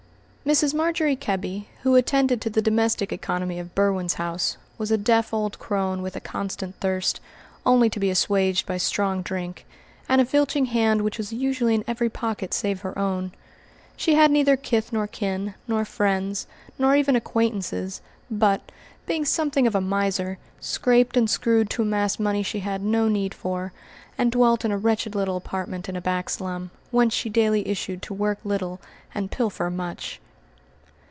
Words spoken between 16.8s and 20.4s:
even acquaintances; but, being something of a miser,